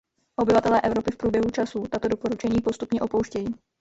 [0.35, 3.47] Obyvatelé Evropy v průběhu času tato doporučení postupně opouštějí.